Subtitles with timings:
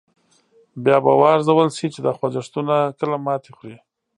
[0.83, 3.77] بیا به و ارزول شي چې دا خوځښتونه کله ماتې خوري.